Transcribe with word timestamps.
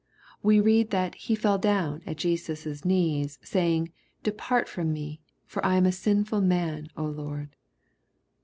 We 0.41 0.59
read 0.59 0.89
that" 0.89 1.13
he 1.29 1.35
feU 1.35 1.59
down 1.61 2.01
at 2.07 2.17
Jesus' 2.17 2.83
knees, 2.83 3.37
saying, 3.43 3.91
depart 4.23 4.67
from 4.67 4.91
me; 4.91 5.21
for 5.45 5.63
I 5.63 5.75
am 5.75 5.85
a 5.85 5.91
sinful 5.91 6.41
man, 6.41 6.87
Lord.'' 6.97 7.55